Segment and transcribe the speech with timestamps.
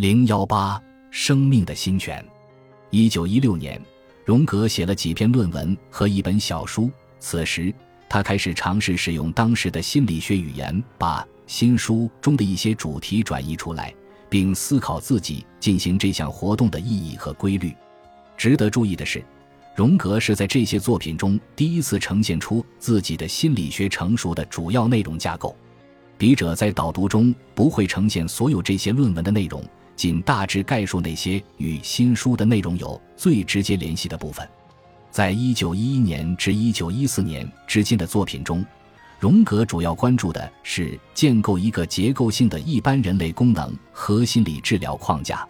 [0.00, 2.24] 零幺八，生命的新泉。
[2.88, 3.78] 一九一六年，
[4.24, 6.90] 荣格写了几篇论文和一本小书。
[7.18, 7.70] 此时，
[8.08, 13.92] 他开始尝试使用当时的心理学语言，把新书中的一些主题转移出来，
[14.30, 17.70] 并思考自己进行这项活动的意义和规律。
[18.38, 19.22] 值得注意的是，
[19.76, 25.54] 荣格是在这些作品中第一次呈现出自己的心理学成熟的主要内容架构。
[26.16, 29.62] 笔者在导读中不会呈现所有这些论文的内容。
[30.00, 34.48] 仅大致概述那些与新书的内容有最直接联系的部分。
[35.10, 38.64] 在一九一一年至一九一四年之间的作品中，
[39.18, 45.46] 荣格主要关注的是建构一个结构性的一般人类功能和心理治疗框架。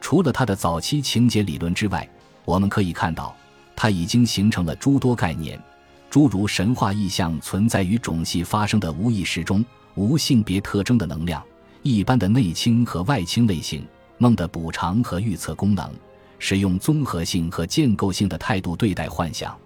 [0.00, 2.08] 除了他的早期情节理论之外，
[2.46, 3.36] 我们可以看到，
[3.76, 5.62] 他已经形成了诸多概念，
[6.08, 9.62] 诸如神话意象存在于种系发生的无意识中，
[9.96, 11.44] 无性别特征的能量。
[11.82, 13.84] 一般的内倾和外倾类型
[14.18, 15.92] 梦的补偿和预测功能，
[16.38, 19.56] 使用综合性和建构性的态度对待幻想。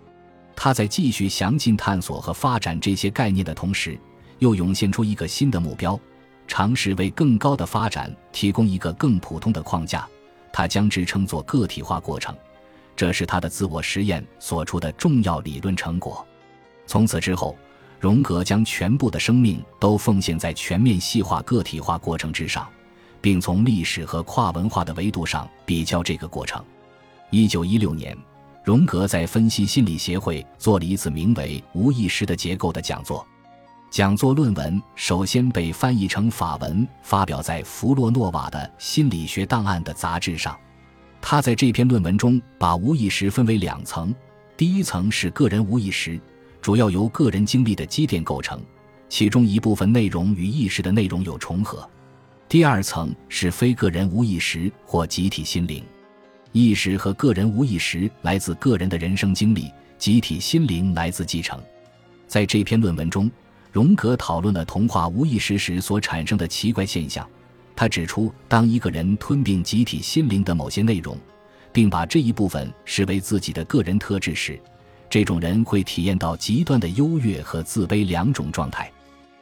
[0.55, 3.99] 他在继续详尽探索和发展这些概念的同时，
[4.39, 6.01] 又涌现出一个新的目标，
[6.49, 10.09] 尝试为更高的发展提供一个更普通的框架。
[10.51, 12.35] 他将之称作个体化过程，
[12.97, 16.27] 这是他的自我实验所出的重要理论成果。
[16.87, 17.55] 从此之后。
[17.99, 22.69] 荣格将全部的生命都奉献在全面细化个体化过程之上，
[23.21, 26.63] 并从历史和跨文化的维度上比较这个过程。
[27.31, 28.17] 一九一六年，
[28.63, 33.27] 荣格在分析心理协会做了一次名为“无意识的结构”的讲座。
[33.91, 40.57] 讲座论文首先被翻译成法文，发表在弗洛诺瓦的心理学档案的杂志上。
[41.21, 44.15] 他在这篇论文中把无意识分为两层，
[44.57, 46.21] 第一层是个人无意识。
[46.67, 48.61] 主要由个人经历的积淀构成，
[49.09, 51.89] 其中一部分内容与意识的内容有重合。
[52.49, 55.85] 第二层是非个人无意识或集体心灵，
[56.51, 61.57] 意识和个人无意识来自个人的人生经历，集体心灵来自继承。
[62.27, 63.31] 在这篇论文中，
[63.71, 67.25] 荣格讨论了童话无意识时所产生的奇怪现象。
[67.77, 71.17] 他指出，当一个人吞并集体心灵的某些内容，
[71.73, 74.61] 并把这一部分视为自己的个人特质时，
[75.09, 78.91] 这种人会体验到极端的优越和自卑两种状态。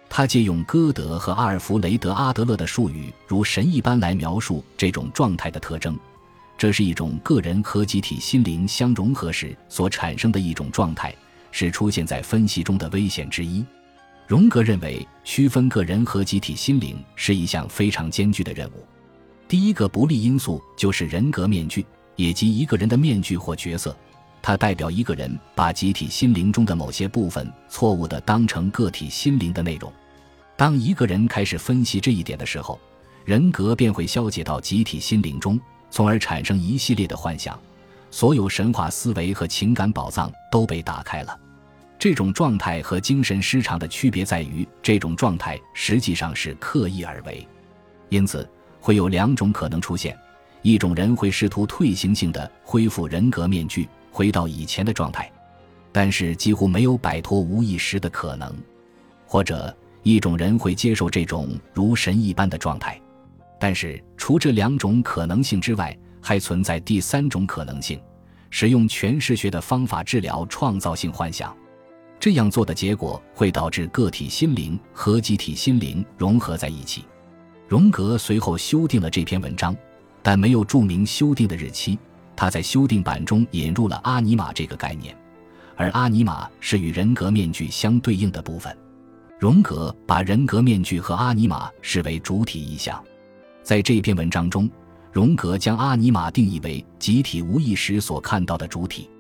[0.09, 5.99] 他借用歌德和阿尔弗雷德·阿德勒的术语，如神一般来描述这种状态的特征。
[6.57, 11.13] 这是一种个人和集体心灵相融合时所产生的一种状态，
[11.51, 13.65] 是出现在分析中的危险之一。
[14.29, 18.87] 荣格认为，区分个人和集体心灵是一项非常艰巨的任务。
[19.49, 23.97] 第一个不利因素就是人格面具，也即一个人的面具或角色。
[24.47, 29.91] 它代表一个人把集体心灵中的某些部分错误地当成个体心灵的内容。
[30.55, 32.79] 当一个人开始分析这一点的时候，
[33.25, 37.59] 人格便会消解到集体心灵中，从而产生一系列的幻想。
[38.11, 41.41] 所有神话思维和情感宝藏都被打开了。
[41.99, 47.49] 这种状态和精神失常的区别在于，这种状态实际上是刻意而为。
[48.11, 48.47] 因此，
[48.79, 50.15] 会有两种可能出现：
[50.61, 53.89] 一种人会试图退行性的恢复人格面具。
[54.15, 55.29] 回到以前的状态，
[55.91, 58.55] 但是几乎没有摆脱无意识的可能，
[59.27, 63.01] 或者一种人会接受这种如神一般的状态，
[63.59, 68.01] 但是除这两种可能性之外，还存在第三种可能性：
[68.51, 71.53] 使用诠释学的方法治疗创造性幻想。
[72.21, 77.05] 这样做的结果会导致个体心灵和集体心灵融合在一起。
[77.67, 79.77] 荣格随后修订了这篇文章，
[80.23, 81.99] 但没有注明修订的日期。
[82.37, 85.17] 他在修订版中引入了阿尼玛这个概念，
[85.77, 88.77] 而阿尼玛是与人格面具相对应的部分。
[89.39, 93.03] 荣格把人格面具和阿尼玛视为主体意象。
[93.63, 94.71] 在这篇文章中，
[95.13, 99.11] 荣格将阿尼玛定义为集体无意识所看到的主体。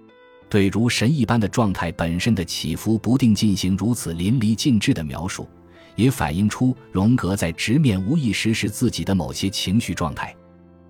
[0.49, 5.49] 对如神一般的状态本身的起伏不定进行如此淋漓尽致的描述，
[5.97, 10.35] 也反映出荣格在直面无意识时自己的某些情绪状态。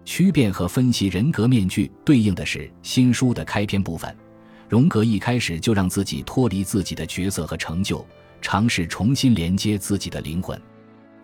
[0.05, 4.15] 区辨和分析人格面具对应的是新书的开篇部分。
[4.69, 8.05] 荣格一开始就让自己脱离自己的角色和成就，
[8.41, 10.61] 尝试重新连接自己的灵魂。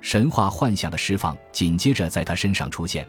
[0.00, 3.06] 神话幻想的释放紧接着在他身上出现，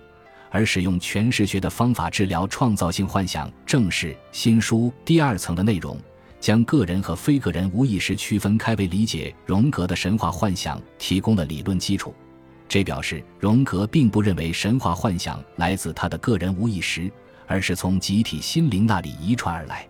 [0.50, 5.98] 而使用诠释学的方法治疗创造性幻想，正是新书第二层的内容，
[6.40, 12.14] 将个人和非个人无意识区分开为理解荣格的神话幻想提供了理论基础。
[12.72, 17.12] 这表示荣格并不认为神话幻想来自他的个人无意识，
[17.46, 19.86] 而是从集体心灵那里遗传而来。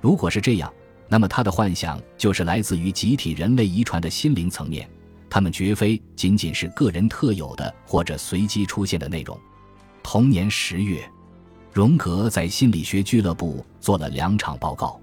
[0.00, 0.72] 如果是这样，
[1.06, 4.88] 那么他的幻想就是来自于集体人类遗传的心灵层面，
[5.28, 9.38] 他们绝非仅仅是个人特有的或者随机出现的内容。
[10.02, 11.06] 同年十月，
[11.74, 14.98] 荣格在心理学俱乐部做了两场报告。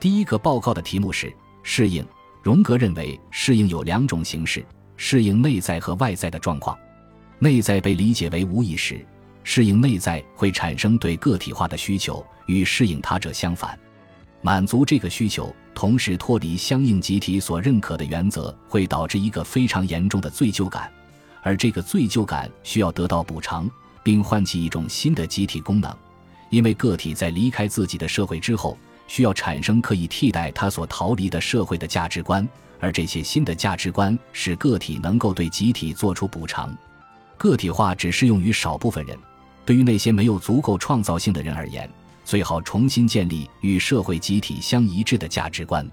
[0.00, 1.30] 第一个报告的题目是
[1.62, 2.02] 适应。
[2.42, 4.64] 荣格认为，适应有两种形式：
[4.96, 6.76] 适应内在和外在的状况。
[7.38, 9.04] 内在被理解为无意识，
[9.42, 13.78] 适应内在会产生对个体化的需求，与适应他者相反。
[14.40, 20.90] 满足这个需求，同时脱离相应集体所认可的原则，会导致一个非常严重的罪疚感，
[21.42, 23.68] 而这个罪疚感需要得到补偿，
[24.02, 25.94] 并唤起一种新的集体功能，
[26.50, 32.46] 因为个体在离开自己的社会之后，需要产生可以替代他所逃离的社会的价值观，
[32.84, 36.76] 而这些新的价值观使个体能够对集体做出补偿。
[37.38, 39.18] 个体化只适用于少部分人，
[39.64, 41.90] 对于那些没有足够创造性的人而言。
[42.26, 45.90] 最好重新建立与社会集体相一致的价值观。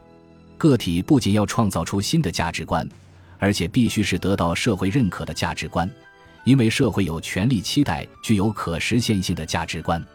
[0.57, 2.85] 个体不仅要创造出新的价值观，
[3.39, 5.89] 而且必须是得到社会认可的价值观，
[6.43, 10.05] 因为社会有权利期待具有可实现性的价值观。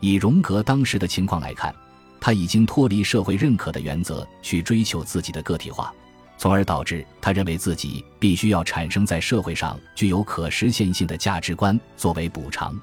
[0.00, 1.74] 以荣格当时的情况来看，
[2.18, 5.92] 他已经脱离社会认可的原则去追求自己的个体化，
[6.36, 12.78] 从而导致他认为自己必须要产生在社会上具有可实现性的价值观作为补偿。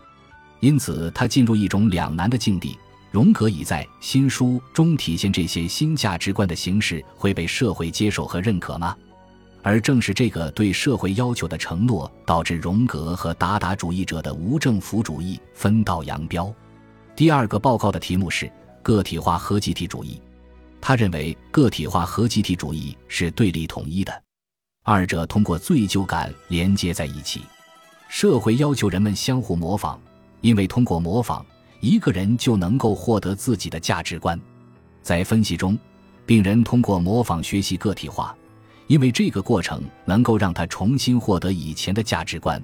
[0.59, 2.77] 因此，他进入一种两难的境地。
[3.11, 8.95] 荣格已在新书中体现这些新价值观的形式会被社会接受和认可吗？
[9.61, 16.55] 而正是这个对社会要求的承诺，导致荣格和达达主义者的无政府主义分道扬镳。
[17.13, 18.49] 第二个报告的题目是
[18.81, 20.21] 个体化和集体主义。
[20.81, 24.23] 他认为，个体化和集体主义是对立统一的，
[24.83, 27.41] 二者通过罪疚感连接在一起。
[28.09, 29.99] 社会要求人们相互模仿。
[30.41, 31.45] 因为通过模仿，
[31.81, 34.39] 一个人就能够获得自己的价值观。
[35.03, 35.77] 在分析中，
[36.25, 38.35] 病人通过模仿学习个体化，
[38.87, 42.59] 因为这个过程能够让他重新获得以前的价值观。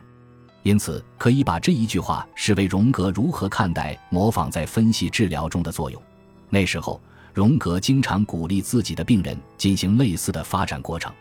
[0.63, 6.01] 因此，可以把这一句话视为荣格如何看待模仿在分析治疗中的作用。
[6.49, 6.99] 那时候，
[7.37, 11.13] 荣格经常鼓励自己的病人进行类似的发展过程。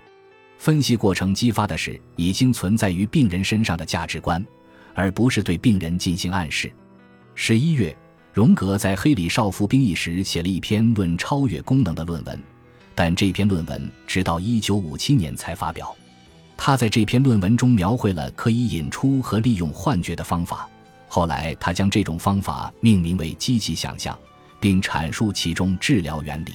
[0.56, 4.42] 分析过程激发的是已经存在于病人身上的价值观。
[4.94, 6.72] 而不是对病人进行暗示。
[7.34, 7.94] 十一月，
[8.32, 12.42] 荣格在黑里少服兵役时写了一篇论超越功能的论文，
[12.94, 15.94] 但这篇论文直到一九五七年才发表。
[16.56, 20.66] 他在这篇论文中描绘了可以引出和利用幻觉的方法。
[21.08, 24.18] 后来，他将这种方法命名为积极想象，
[24.60, 26.52] 并阐述其中治疗原理。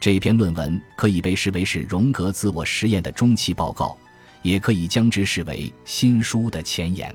[0.00, 3.96] 这篇论文可以被视为是荣格自我实验的中期报告，
[4.42, 7.14] 也可以将之视为新书的前言。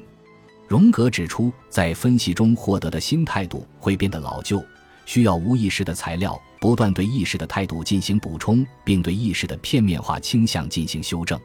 [0.67, 4.63] 荣格指出，在分析中获得的新态度会变得老旧，
[5.05, 11.39] 需要无意识的材料不断对意识的态度进行补充，并对意识的片面化倾向进行修正。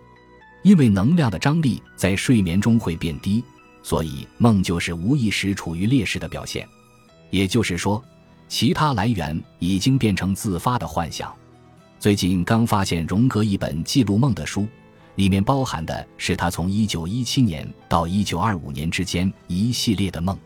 [0.63, 3.43] 因为能量的张力在睡眠中会变低，
[3.83, 6.69] 所以梦就是无意识处于劣势的表现。
[7.31, 8.03] 也就是说，
[8.53, 11.35] 其他来源已经变成自发的幻想。
[11.99, 14.69] 最近刚发现荣格一本记录梦的书。
[15.15, 20.39] 里面包含的是他从1917年到1925年之间一系列的梦。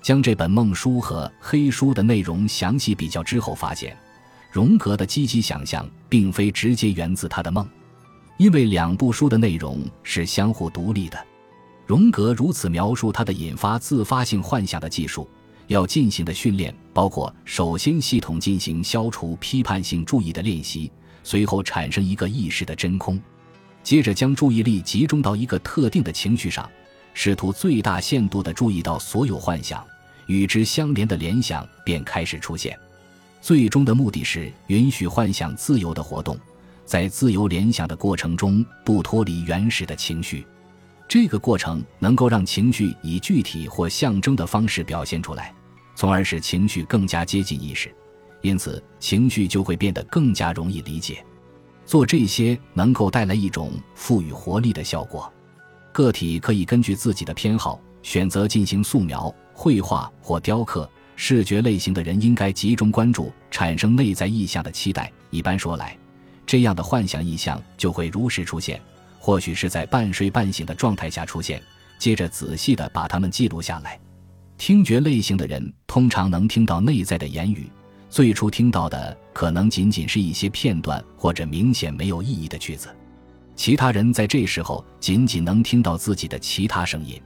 [0.00, 3.96] 将这本梦书和黑书的内容详细比较之后，发现
[4.52, 7.68] 荣格的积极想象并非直接源自他的梦，
[8.36, 11.18] 因为两部书的内容是相互独立的。
[11.84, 15.28] 荣格如此描述他的引发自发性幻想的技术：
[15.70, 20.90] 要进行的训练包括首先系统进行消除批判性注意的练习，
[21.22, 23.20] 随后产生一个意识的真空。
[23.84, 26.68] 接着将注意力集中到一个特定的情绪上，
[27.14, 29.86] 试图最大限度地注意到所有幻想
[30.26, 32.76] 与之相连的联想便开始出现。
[33.40, 36.36] 最终的目的是允许幻想自由的活动，
[36.84, 40.44] 在自由联想的过程中不脱离原始的情绪。
[41.08, 45.52] 这个过程能够让情绪以具体或象征的方式表现出来，
[46.00, 47.94] 从而使情绪更加接近意识，
[48.40, 51.22] 因此情绪就会变得更加容易理解。
[51.84, 55.30] 做这些能够带来一种赋予活力的效果。
[55.92, 60.90] 个体可以根据自己的偏好选择进行素描、绘画或雕刻。
[61.16, 65.12] 视觉类型的人应该集中关注产生内在意象的期待。
[65.28, 65.94] 一般说来，
[66.46, 68.80] 这样的幻想意象就会如实出现，
[69.18, 71.62] 或许是在半睡半醒的状态下出现。
[71.98, 74.00] 接着仔细地把它们记录下来。
[74.60, 77.66] 听觉类型的人通常能听到内在的言语。
[78.10, 82.94] 最初听到的可能仅仅是一些片段或者明显没有意义的句子，
[83.56, 87.18] 其他人在这时候仅仅能听到自己的其他声音。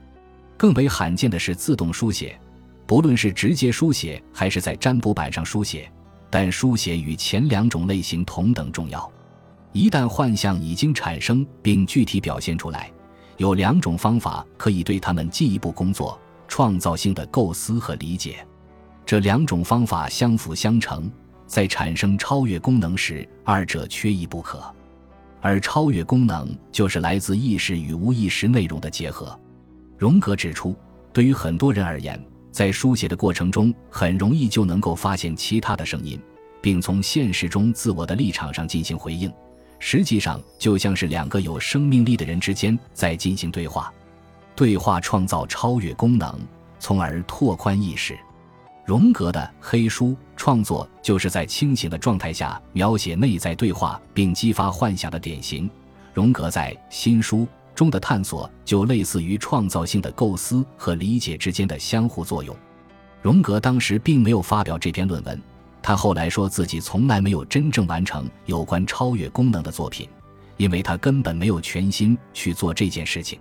[0.57, 2.39] 更为罕见的是自动书写，
[2.87, 5.91] 不论是直接书写还是在占卜板上书写，
[6.31, 9.11] 但书写与前两种类型同等重要。
[9.73, 12.93] 一旦幻象已经产生并具体表现出来，
[13.39, 16.17] 有两种方法可以对他们进一步工作：
[16.55, 18.47] 创造性的构思和理解。
[19.05, 21.11] 这两种方法相辅相成，
[21.49, 24.63] 在产生超越功能时，二者缺一不可。
[25.41, 29.37] 而超越功能就是来自意识与无意识内容的结合。
[29.99, 30.77] 荣格指出，
[31.13, 36.23] 对于很多人而言，在书写的过程中，很容易就能够发现其他的声音，
[36.63, 39.29] 并从现实中自我的立场上进行回应。
[39.81, 43.93] 实际上，就像是两个有生命力的人之间在进行对话，
[44.57, 46.39] 对话创造超越功能，
[46.79, 48.19] 从而拓宽意识。
[48.85, 55.71] 荣格的黑书创作就是在清醒的状态下描写内在对话并激发幻想的典型。
[56.13, 62.55] 荣格在新书中的探索就类似于创造性的构思和理解之间的相互作用。
[63.23, 65.41] 荣格当时并没有发表这篇论文，
[65.83, 70.07] 他后来说自己从来没有真正完成有关超越功能的作品，
[70.59, 73.41] 因为他根本没有全心去做这件事情。